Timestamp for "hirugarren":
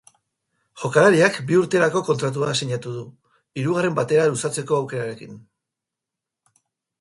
3.61-3.99